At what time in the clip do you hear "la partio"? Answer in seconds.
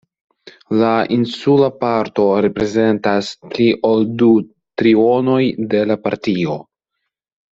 5.93-6.57